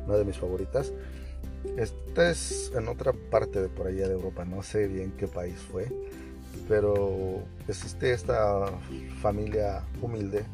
[0.06, 0.92] una de mis favoritas.
[1.76, 5.56] Esta es en otra parte de por allá de Europa, no sé bien qué país
[5.56, 5.86] fue,
[6.68, 8.66] pero existe esta
[9.20, 10.44] familia humilde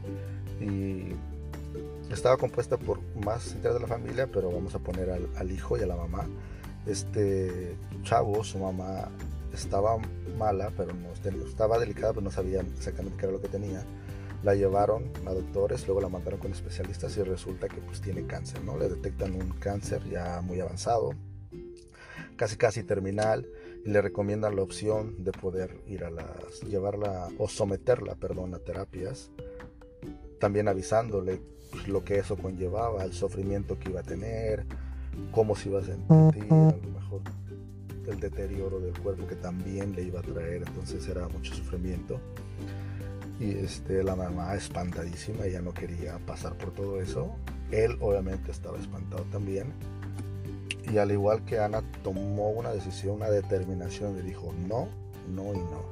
[0.60, 1.14] y
[2.10, 5.76] estaba compuesta por más integrantes de la familia, pero vamos a poner al, al, hijo
[5.76, 6.26] y a la mamá.
[6.86, 9.08] Este chavo, su mamá
[9.52, 9.98] estaba
[10.38, 11.12] mala, pero no
[11.44, 13.84] estaba delicada, pero no sabían exactamente qué era lo que tenía.
[14.42, 18.62] La llevaron a doctores, luego la mandaron con especialistas y resulta que pues tiene cáncer,
[18.64, 18.78] ¿no?
[18.78, 21.14] Le detectan un cáncer ya muy avanzado,
[22.36, 23.48] casi casi terminal,
[23.84, 28.58] y le recomiendan la opción de poder ir a las, llevarla o someterla, perdón, a
[28.58, 29.30] terapias,
[30.38, 31.40] también avisándole
[31.86, 34.66] lo que eso conllevaba, el sufrimiento que iba a tener,
[35.32, 37.20] cómo se iba a sentir, a lo mejor
[38.06, 42.20] el deterioro del cuerpo que también le iba a traer, entonces era mucho sufrimiento.
[43.38, 47.34] Y este, la mamá espantadísima, ella no quería pasar por todo eso.
[47.70, 49.72] Él obviamente estaba espantado también.
[50.90, 54.88] Y al igual que Ana tomó una decisión, una determinación, le dijo no,
[55.28, 55.84] no y no.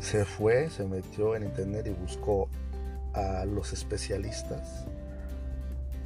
[0.00, 2.48] Se fue, se metió en internet y buscó
[3.16, 4.84] a los especialistas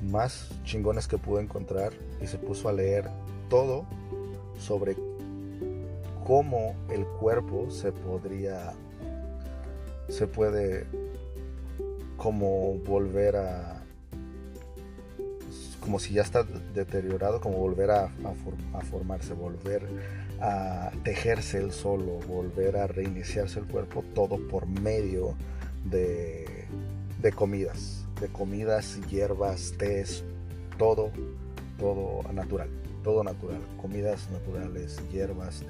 [0.02, 1.92] más chingones que pudo encontrar
[2.22, 3.10] y se puso a leer
[3.48, 3.84] todo
[4.58, 4.96] sobre
[6.24, 8.72] cómo el cuerpo se podría,
[10.08, 10.86] se puede
[12.16, 13.82] como volver a,
[15.80, 19.82] como si ya está deteriorado, como volver a, a, formarse, volver
[20.40, 25.34] a tejerse el solo, volver a reiniciarse el cuerpo, todo por medio
[25.84, 26.59] de,
[27.20, 30.24] de comidas, de comidas, hierbas, tés,
[30.78, 31.10] todo,
[31.78, 32.68] todo natural
[33.02, 35.64] todo natural, comidas naturales, hierbas,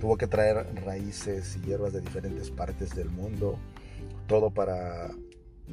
[0.00, 3.58] Tuvo que traer raíces y hierbas de diferentes partes del mundo,
[4.26, 5.10] todo para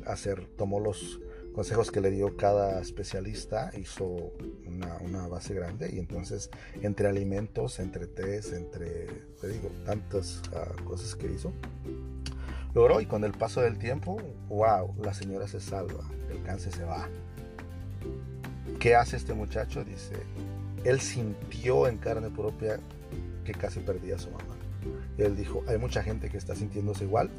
[0.05, 1.19] hacer, tomó los
[1.53, 4.33] consejos que le dio cada especialista, hizo
[4.65, 6.49] una, base grande y entonces
[6.81, 9.05] entre alimentos, entre tés, entre,
[9.39, 11.53] te digo, tantas uh, cosas que hizo,
[12.99, 14.17] y con el paso del tiempo,
[14.49, 17.07] wow, la señora se salva, el cáncer se va.
[18.79, 19.85] ¿Qué hace este muchacho?
[19.85, 20.15] Dice,
[20.83, 22.79] él sintió en carne propia
[23.45, 24.55] que casi perdía a su mamá.
[25.17, 27.29] él dijo, hay mucha gente que está sintiéndose igual,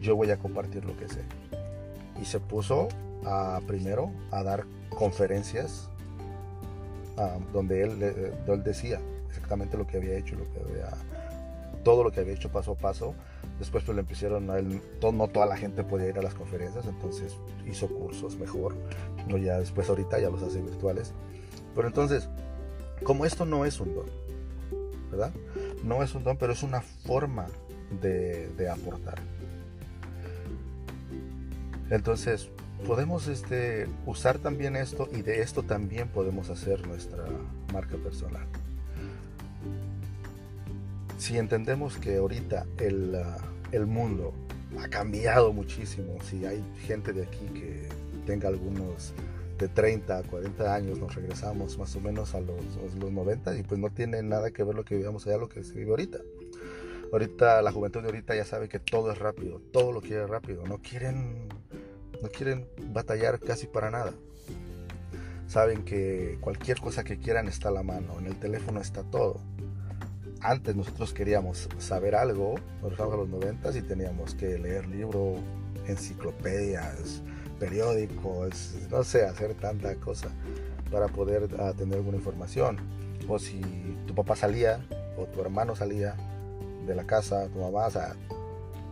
[0.00, 1.22] yo voy a compartir lo que sé.
[2.20, 2.88] Y se puso
[3.24, 5.88] a, primero a dar conferencias
[7.52, 8.02] donde él,
[8.48, 10.88] él, decía exactamente lo que había hecho, lo que había,
[11.84, 13.14] todo lo que había hecho paso a paso.
[13.58, 16.86] Después pues le empezaron a él, no toda la gente podía ir a las conferencias,
[16.86, 18.74] entonces hizo cursos mejor.
[19.28, 21.12] No ya después ahorita ya los hace virtuales
[21.74, 22.28] pero entonces,
[23.02, 24.06] como esto no es un don,
[25.10, 25.32] ¿verdad?
[25.82, 27.46] No es un don, pero es una forma
[28.00, 29.18] de, aportar.
[31.90, 32.48] Entonces,
[32.86, 37.24] podemos este, usar también esto y de esto también podemos hacer nuestra
[37.72, 38.46] marca personal.
[41.24, 43.18] Si entendemos que ahorita el,
[43.72, 44.34] el mundo
[44.78, 47.88] ha cambiado muchísimo, si hay gente de aquí que
[48.26, 49.14] tenga algunos
[49.58, 52.58] de 30 a 40 años nos regresamos más o menos a los,
[52.98, 55.64] los 90 y pues no tiene nada que ver lo que vivíamos allá lo que
[55.64, 56.18] se vive ahorita.
[57.10, 60.66] Ahorita la juventud de ahorita ya sabe que todo es rápido, todo lo quiere rápido,
[60.66, 61.48] no quieren
[62.20, 64.12] no quieren batallar casi para nada.
[65.48, 69.40] Saben que cualquier cosa que quieran está a la mano, en el teléfono está todo.
[70.44, 75.40] Antes nosotros queríamos saber algo, nos a los 90 y teníamos que leer libros,
[75.86, 77.22] enciclopedias,
[77.58, 80.28] periódicos, no sé, hacer tanta cosa
[80.92, 82.76] para poder uh, tener alguna información.
[83.26, 83.62] O si
[84.06, 84.84] tu papá salía
[85.16, 86.14] o tu hermano salía
[86.86, 88.14] de la casa, tu mamá, o sea,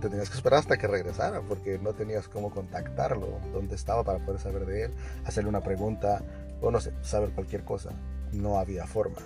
[0.00, 4.24] te tenías que esperar hasta que regresara porque no tenías cómo contactarlo, dónde estaba para
[4.24, 4.94] poder saber de él,
[5.26, 6.22] hacerle una pregunta
[6.62, 7.90] o no sé, saber cualquier cosa.
[8.32, 9.18] No había forma.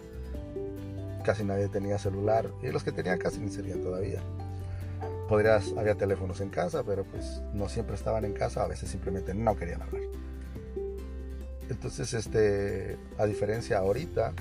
[1.26, 4.22] Casi nadie tenía celular y los que tenían casi ni servían todavía
[5.28, 9.34] podrías, había teléfonos en casa, pero pues no siempre estaban en casa, a veces simplemente
[9.34, 10.02] no querían hablar.
[11.68, 14.32] Entonces, este, a diferencia ahorita,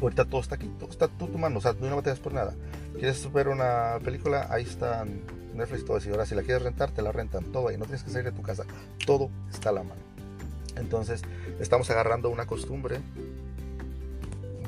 [0.00, 2.32] ahorita todo está aquí, todo está tú tu mano, o sea, tú no batallas por
[2.32, 2.54] nada.
[2.94, 4.48] ¿Quieres ver una película?
[4.50, 5.06] Ahí está
[5.54, 6.10] Netflix, todo eso.
[6.10, 8.32] Ahora, si la quieres rentar, te la rentan, todo ahí, no tienes que salir de
[8.32, 8.64] tu casa,
[9.06, 10.00] todo está a la mano.
[10.76, 11.22] Entonces,
[11.60, 13.00] estamos agarrando una costumbre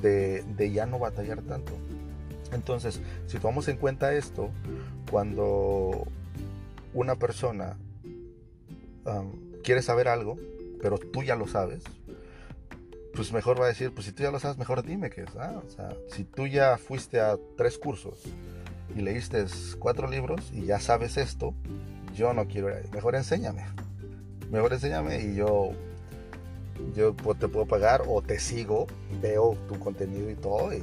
[0.03, 1.73] de, ya no batallar tanto.
[2.53, 4.51] Entonces, si tomamos en cuenta esto,
[5.11, 6.07] cuando
[6.93, 7.77] una persona
[9.63, 10.39] quiere saber algo,
[10.83, 11.85] pero tú ya lo sabes,
[13.15, 15.37] pues mejor va a decir, pues si tú ya lo sabes, mejor dime qué es.
[15.37, 15.63] ¿ah?
[16.09, 18.21] Si tú ya fuiste a tres cursos
[18.97, 19.45] y leíste
[19.79, 21.55] cuatro libros y ya sabes esto,
[22.15, 23.65] yo no quiero ir Mejor enséñame.
[24.51, 25.73] Mejor enséñame y yo,
[26.95, 28.87] yo te puedo pagar o te sigo,
[29.21, 30.83] veo tu contenido y todo y,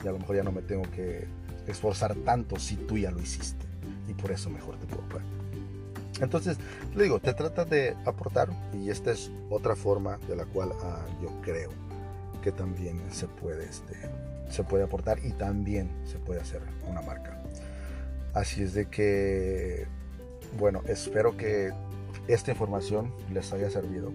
[0.00, 1.26] a lo mejor ya no me tengo que
[1.66, 3.66] esforzar tanto si tú ya lo hiciste.
[4.06, 5.26] Y por eso mejor te puedo pagar.
[6.20, 6.56] Entonces,
[6.94, 11.04] le digo, te trata de aportar y esta es otra forma de la cual ah,
[11.22, 11.70] yo creo
[12.42, 13.94] que también se puede, este,
[14.48, 17.40] se puede aportar y también se puede hacer una marca.
[18.34, 19.86] Así es de que,
[20.58, 21.72] bueno, espero que
[22.26, 24.12] esta información les haya servido,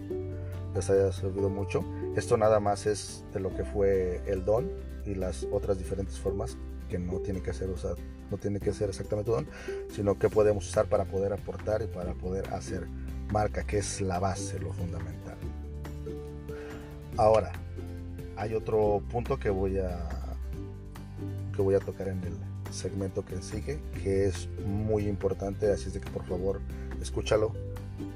[0.74, 1.84] les haya servido mucho.
[2.16, 4.70] Esto nada más es de lo que fue el don
[5.06, 6.58] y las otras diferentes formas
[6.90, 7.98] que no tiene que ser usado
[8.34, 9.48] no tiene que ser exactamente don,
[9.92, 12.88] sino que podemos usar para poder aportar y para poder hacer
[13.32, 15.38] marca, que es la base, lo fundamental.
[17.16, 17.52] Ahora,
[18.36, 20.10] hay otro punto que voy a
[21.56, 22.34] que voy a tocar en el
[22.74, 26.60] segmento que sigue, que es muy importante, así es de que por favor
[27.00, 27.54] escúchalo,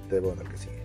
[0.10, 0.77] te veo en el que sigue.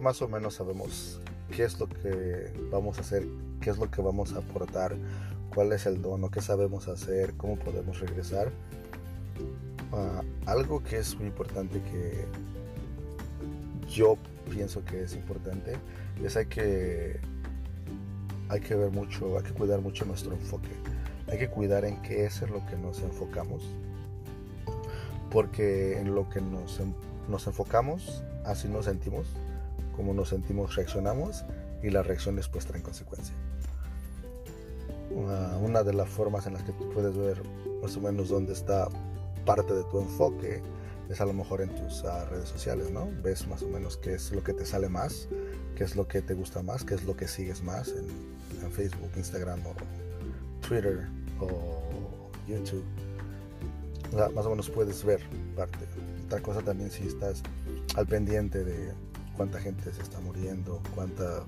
[0.00, 1.20] Más o menos sabemos
[1.54, 3.26] qué es lo que vamos a hacer,
[3.60, 4.96] qué es lo que vamos a aportar,
[5.54, 8.50] cuál es el dono, qué sabemos hacer, cómo podemos regresar.
[9.92, 12.26] Ah, algo que es muy importante que
[13.88, 14.18] yo
[14.50, 15.76] pienso que es importante
[16.22, 17.20] es hay que
[18.48, 20.70] hay que ver mucho, hay que cuidar mucho nuestro enfoque.
[21.30, 23.62] Hay que cuidar en qué es en lo que nos enfocamos.
[25.30, 26.80] Porque en lo que nos,
[27.28, 29.26] nos enfocamos, así nos sentimos
[29.98, 31.44] cómo nos sentimos, reaccionamos
[31.82, 33.34] y las reacciones pues traen consecuencia.
[35.10, 37.42] Una, de las formas en las que tú puedes ver
[37.82, 38.88] más o menos dónde está
[39.44, 40.62] parte de tu enfoque
[41.10, 43.08] es a lo mejor en tus ah, redes sociales, ¿no?
[43.24, 45.28] Ves más o menos qué es lo que te sale más,
[45.74, 48.06] qué es lo que te gusta más, qué es lo que sigues más en,
[48.62, 49.74] en Facebook, Instagram o
[50.68, 51.08] Twitter
[51.40, 52.84] o YouTube.
[54.32, 55.20] más o menos puedes ver
[55.56, 55.86] parte.
[56.26, 57.42] Otra cosa también si estás
[57.96, 58.92] al pendiente de
[59.38, 61.44] cuánta gente se está muriendo, cuánta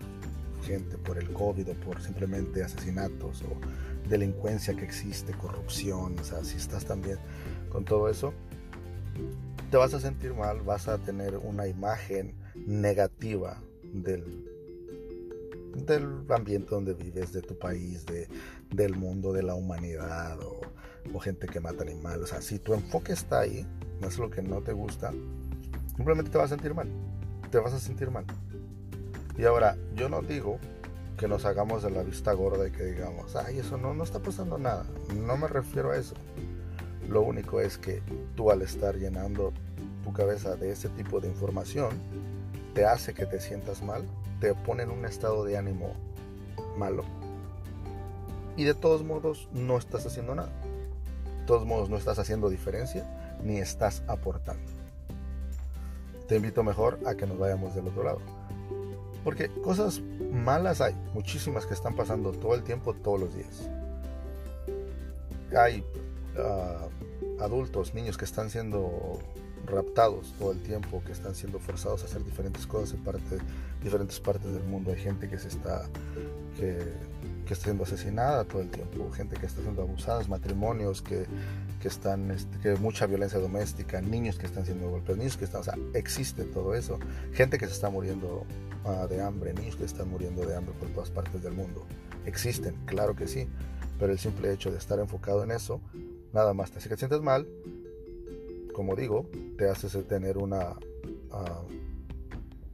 [0.62, 6.44] gente por el COVID o por simplemente asesinatos o delincuencia que existe, corrupción, o sea,
[6.44, 7.18] si estás también
[7.68, 8.32] con todo eso,
[9.72, 14.46] te vas a sentir mal, vas a tener una imagen negativa del,
[15.74, 18.28] del ambiente donde vives, de tu país, de,
[18.72, 20.60] del mundo, de la humanidad o,
[21.18, 22.22] gente que mata animales.
[22.22, 23.66] O sea, si tu enfoque está ahí,
[24.00, 25.12] no es lo que no te gusta,
[25.96, 26.88] simplemente te vas a sentir mal
[27.50, 28.24] te vas a sentir mal.
[29.36, 30.58] Y ahora, yo no digo
[31.16, 34.20] que nos hagamos de la vista gorda y que digamos, ay, eso no, no está
[34.20, 34.84] pasando nada.
[35.14, 36.14] No me refiero a eso.
[37.08, 38.02] Lo único es que
[38.36, 39.52] tú al estar llenando
[40.04, 41.90] tu cabeza de ese tipo de información,
[42.74, 44.04] te hace que te sientas mal,
[44.40, 45.94] te pone en un estado de ánimo
[46.76, 47.04] malo.
[48.56, 50.52] Y de todos modos no estás haciendo nada.
[51.40, 54.69] De todos modos no estás haciendo diferencia ni estás aportando
[56.30, 58.20] te invito mejor a que nos vayamos del otro lado.
[59.24, 63.68] Porque cosas malas hay, muchísimas que están pasando todo el tiempo, todos los días.
[65.58, 65.84] Hay
[66.38, 66.86] ah,
[67.40, 69.18] adultos, niños que están siendo
[69.66, 73.38] raptados todo el tiempo, que están siendo forzados a hacer diferentes cosas en parte,
[73.82, 74.92] diferentes partes del mundo.
[74.92, 75.82] Hay gente que se está
[76.56, 76.78] que,
[77.50, 81.26] que está siendo asesinada todo el tiempo, gente que está siendo abusada, matrimonios que
[81.80, 85.62] que están, este, que mucha violencia doméstica, niños que están siendo golpeados, niños que están,
[85.62, 87.00] o sea, existe todo eso,
[87.32, 88.44] gente que se está muriendo
[88.84, 91.84] ah, de hambre, niños que están muriendo de hambre por todas partes del mundo,
[92.24, 93.48] existen, claro que sí,
[93.98, 95.80] pero el simple hecho de estar enfocado en eso,
[96.32, 97.48] nada más te hace que te sientes mal,
[98.74, 99.28] como digo,
[99.58, 100.76] te hace tener una,
[101.32, 101.62] ah,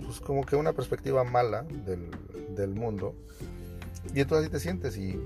[0.04, 2.10] pues como que una perspectiva mala del,
[2.54, 3.14] del mundo,
[4.14, 5.18] y entonces así te sientes y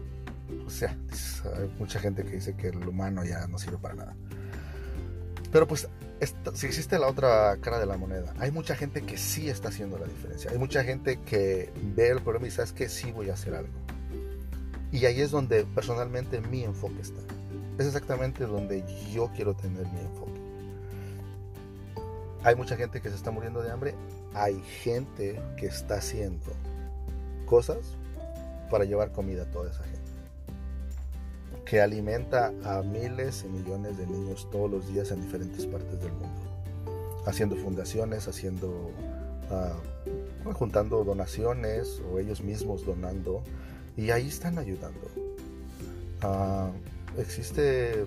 [0.66, 0.96] o sea,
[1.56, 4.16] hay mucha gente que dice que el humano ya no sirve para nada.
[5.52, 5.88] Pero pues
[6.54, 9.98] si existe la otra cara de la moneda, hay mucha gente que sí está haciendo
[9.98, 10.50] la diferencia.
[10.50, 13.72] Hay mucha gente que ve el problema y sabes que sí voy a hacer algo.
[14.92, 17.20] Y ahí es donde personalmente mi enfoque está.
[17.78, 20.40] Es exactamente donde yo quiero tener mi enfoque.
[22.42, 23.94] Hay mucha gente que se está muriendo de hambre.
[24.34, 26.52] Hay gente que está haciendo
[27.46, 27.96] cosas
[28.70, 30.00] para llevar comida a toda esa gente.
[31.64, 36.12] Que alimenta a miles y millones de niños todos los días en diferentes partes del
[36.12, 36.40] mundo.
[37.26, 38.90] Haciendo fundaciones, haciendo...
[39.50, 39.74] Ah,
[40.54, 43.42] juntando donaciones o ellos mismos donando
[43.96, 45.08] y ahí están ayudando.
[46.22, 46.70] Ah,
[47.18, 48.06] existe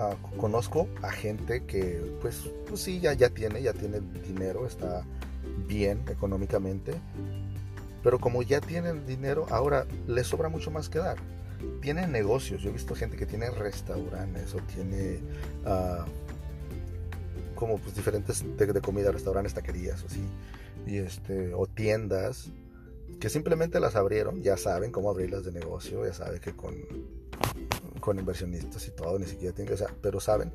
[0.00, 5.02] Ah, conozco a gente que pues, pues sí, ya tiene, ya tiene dinero, está
[5.66, 6.92] bien económicamente,
[8.02, 11.18] pero como ya tienen dinero, ahora les sobra mucho más que dar.
[11.80, 15.20] Tienen negocios, yo he visto gente que tiene restaurantes o tiene
[15.64, 16.04] uh,
[17.54, 20.22] como pues diferentes de, comida, restaurantes, taquerías o así,
[20.86, 22.50] y este, o tiendas
[23.18, 26.76] que simplemente las abrieron, ya saben cómo abrirlas de negocio, ya saben que con
[28.00, 30.52] con inversionistas y todo, ni siquiera tienen que, pero saben,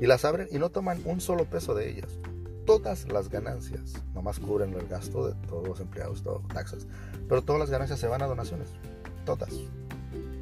[0.00, 2.18] y las abren y no toman un solo peso de ellas.
[2.66, 6.86] Todas las ganancias, nomás cubren el gasto de todos los empleados, todo, taxas,
[7.28, 8.68] pero todas las ganancias se van a donaciones,
[9.26, 9.50] todas,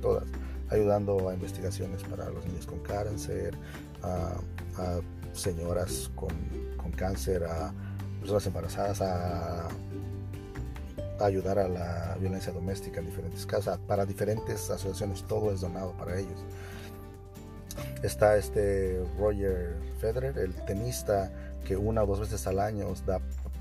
[0.00, 0.24] todas,
[0.70, 3.56] ayudando a investigaciones para los niños con cáncer,
[4.02, 4.34] a,
[5.32, 6.30] señoras con,
[6.76, 7.72] con cáncer, a
[8.20, 9.68] personas embarazadas, a
[11.20, 16.18] ayudar a la violencia doméstica en diferentes casas, para diferentes asociaciones, todo es donado para
[16.18, 16.44] ellos.
[18.02, 21.32] Está este Roger Federer, el tenista
[21.64, 22.92] que una o dos veces al año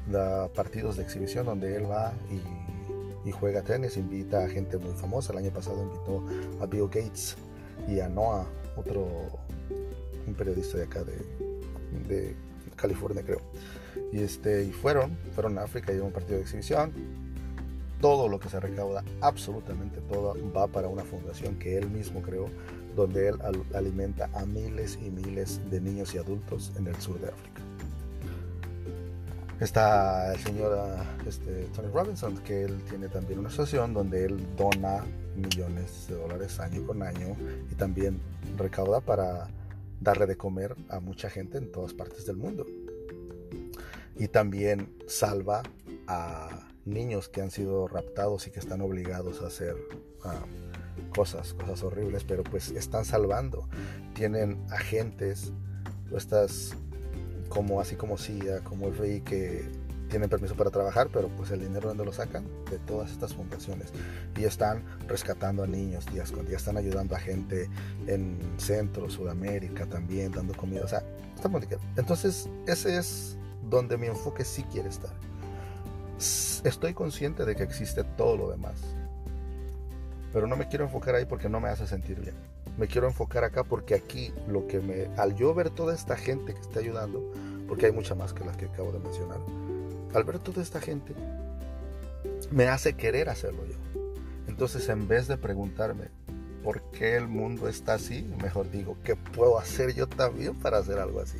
[0.07, 5.31] da, partidos de exhibición donde él va y, juega tenis, invita a gente muy famosa.
[5.31, 6.23] El año pasado invitó
[6.61, 7.37] a Bill Gates
[7.87, 8.45] y a Noah,
[8.75, 9.07] otro
[10.27, 11.15] un periodista de acá de,
[12.07, 12.35] de
[12.75, 13.41] California creo.
[14.11, 16.91] Y, este, y fueron, fueron a África y a un partido de exhibición
[18.01, 22.47] todo lo que se recauda, absolutamente todo, va para una fundación que él mismo creó,
[22.95, 23.35] donde él
[23.73, 27.60] alimenta a miles y miles de niños y adultos en el sur de África.
[29.61, 34.43] Está el señor ah, este, Tony Robinson, que él tiene también una asociación donde él
[34.57, 35.05] dona
[35.35, 37.37] millones de dólares año con año
[37.71, 38.19] y también
[38.57, 39.49] recauda para
[39.99, 42.65] darle de comer a mucha gente en todas partes del mundo.
[44.15, 45.61] Y también salva
[46.07, 49.75] a niños que han sido raptados y que están obligados a hacer
[50.23, 50.43] ah,
[51.15, 53.69] cosas, cosas horribles, pero pues están salvando.
[54.15, 55.53] Tienen agentes,
[56.11, 56.75] estas
[57.51, 59.69] como así como CIA, como el que
[60.09, 63.93] tienen permiso para trabajar, pero pues el dinero donde lo sacan de todas estas fundaciones
[64.35, 67.69] y están rescatando a niños días con día, están ayudando a gente
[68.07, 71.03] en Centro, Sudamérica también, dando comida, o sea,
[71.35, 71.63] estamos
[71.95, 73.37] entonces ese es
[73.69, 75.13] donde mi enfoque sí quiere estar
[76.63, 78.79] estoy consciente de que existe todo lo demás.
[80.33, 82.35] Pero no me quiero enfocar ahí porque no me hace sentir bien.
[82.81, 85.05] Me quiero enfocar acá porque aquí lo que me...
[85.15, 87.31] Al yo ver toda esta gente que está ayudando,
[87.67, 89.37] porque hay mucha más que las que acabo de mencionar,
[90.15, 91.13] al ver toda esta gente,
[92.49, 93.77] me hace querer hacerlo yo.
[94.47, 96.05] Entonces en vez de preguntarme
[96.63, 100.97] por qué el mundo está así, mejor digo, ¿qué puedo hacer yo también para hacer
[100.97, 101.37] algo así?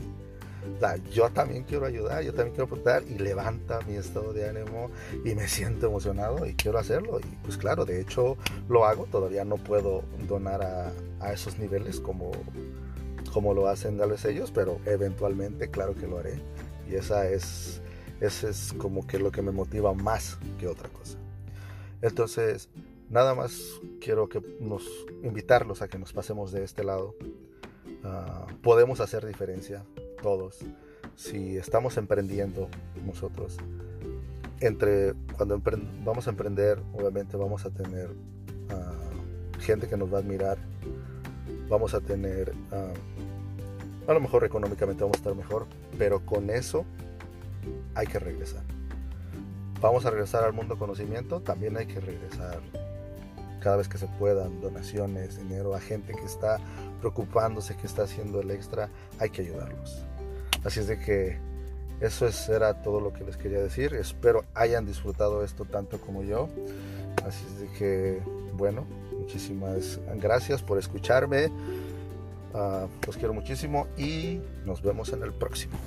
[1.12, 4.90] Yo también quiero ayudar, yo también quiero aportar y levanta mi estado de ánimo
[5.24, 7.20] y me siento emocionado y quiero hacerlo.
[7.20, 8.38] Y pues claro, de hecho
[8.68, 12.32] lo hago, todavía no puedo donar a, a esos niveles como,
[13.34, 16.42] como lo hacen tal vez ellos, pero eventualmente claro que lo haré.
[16.90, 17.82] Y esa es,
[18.20, 21.18] ese es como que lo que me motiva más que otra cosa.
[22.02, 22.70] Entonces,
[23.10, 24.84] nada más quiero que nos
[25.24, 27.16] invitarlos a que nos pasemos de este lado.
[28.04, 29.86] Ah, podemos hacer diferencia,
[30.22, 30.60] todos,
[31.16, 32.70] si estamos emprendiendo
[33.06, 33.58] nosotros,
[34.60, 35.62] entre cuando
[36.04, 38.10] vamos a emprender, obviamente vamos a tener
[38.70, 38.94] ah,
[39.60, 40.58] gente que nos va a admirar,
[41.68, 42.94] vamos a tener, ah,
[44.08, 45.66] a lo mejor económicamente vamos a estar mejor,
[45.98, 46.86] pero con eso
[47.96, 48.64] hay que regresar.
[49.82, 52.60] Vamos a regresar al mundo conocimiento, también hay que regresar
[53.62, 56.60] cada vez que se puedan, donaciones, dinero a gente que está
[57.00, 60.06] preocupándose, que está haciendo el extra, hay que ayudarlos.
[60.64, 61.38] Así es de que
[62.00, 63.94] eso era todo lo que les quería decir.
[63.94, 66.50] Espero hayan disfrutado esto tanto como yo.
[67.26, 68.22] Así es de que,
[68.54, 68.86] bueno,
[69.20, 71.52] muchísimas gracias por escucharme.
[72.54, 75.78] Ah, los quiero muchísimo y nos vemos en el próximo.